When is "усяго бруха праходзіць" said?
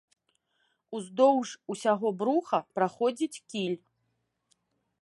1.75-3.35